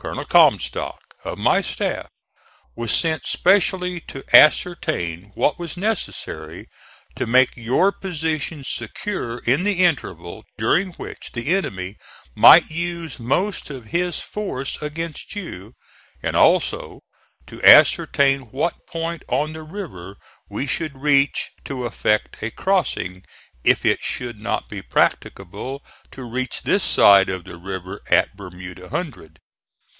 Col. 0.00 0.24
Comstock, 0.24 1.02
of 1.24 1.38
my 1.38 1.60
staff, 1.60 2.06
was 2.76 2.92
sent 2.92 3.26
specially 3.26 3.98
to 4.00 4.22
ascertain 4.32 5.32
what 5.34 5.58
was 5.58 5.76
necessary 5.76 6.68
to 7.16 7.26
make 7.26 7.50
your 7.56 7.90
position 7.90 8.62
secure 8.62 9.38
in 9.40 9.64
the 9.64 9.82
interval 9.84 10.44
during 10.56 10.92
which 10.92 11.32
the 11.32 11.48
enemy 11.52 11.96
might 12.36 12.70
use 12.70 13.18
most 13.18 13.70
of 13.70 13.86
his 13.86 14.20
force 14.20 14.80
against 14.80 15.34
you, 15.34 15.74
and 16.22 16.36
also, 16.36 17.00
to 17.48 17.60
ascertain 17.64 18.42
what 18.52 18.86
point 18.86 19.24
on 19.26 19.52
the 19.52 19.64
river 19.64 20.16
we 20.48 20.64
should 20.64 20.96
reach 21.02 21.50
to 21.64 21.84
effect 21.84 22.36
a 22.40 22.52
crossing 22.52 23.24
if 23.64 23.84
it 23.84 24.00
should 24.04 24.38
not 24.38 24.68
be 24.68 24.80
practicable 24.80 25.82
to 26.12 26.22
reach 26.22 26.62
this 26.62 26.84
side 26.84 27.28
of 27.28 27.42
the 27.42 27.56
river 27.56 28.00
at 28.12 28.36
Bermuda 28.36 28.90
Hundred. 28.90 29.40